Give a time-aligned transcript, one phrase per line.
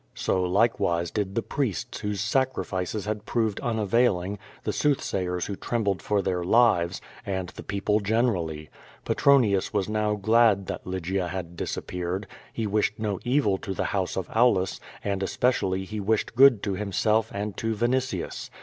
[0.15, 6.01] So like wise did the priests whose sacrifices had proved unavailing, the soothsayers who trembled
[6.01, 8.71] for their lives, and the people generally.
[9.05, 12.25] Petronius was now glad that Lygia had disap peared.
[12.51, 16.63] He wished no evil to the house of Aulus, and espe cially he wished good
[16.63, 18.49] to himself and to Vinitius.